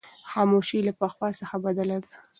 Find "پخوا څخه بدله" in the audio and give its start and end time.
0.99-1.97